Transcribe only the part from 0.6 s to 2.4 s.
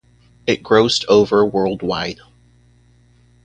grossed over worldwide.